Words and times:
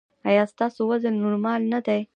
ایا 0.29 0.43
ستاسو 0.53 0.81
وزن 0.89 1.13
نورمال 1.23 1.61
نه 1.71 1.79
دی؟ 1.85 1.99